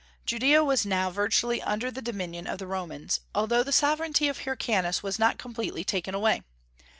Judaea 0.25 0.63
was 0.63 0.83
now 0.83 1.11
virtually 1.11 1.61
under 1.61 1.91
the 1.91 2.01
dominion 2.01 2.47
of 2.47 2.57
the 2.57 2.65
Romans, 2.65 3.19
although 3.35 3.61
the 3.61 3.71
sovereignty 3.71 4.27
of 4.27 4.39
Hyrcanus 4.45 5.03
was 5.03 5.19
not 5.19 5.37
completely 5.37 5.83
taken 5.83 6.15
away. 6.15 6.41